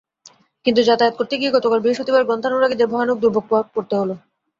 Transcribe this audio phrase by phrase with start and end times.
[0.65, 4.15] কিন্তু যাতায়াত করতে গিয়ে গতকাল বৃহস্পতিবার গ্রন্থানুরাগীদের ভয়ানক দুর্ভোগে পড়তে হলো।